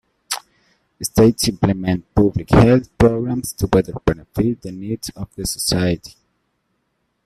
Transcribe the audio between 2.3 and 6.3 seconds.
health programs to better benefit the needs of the society.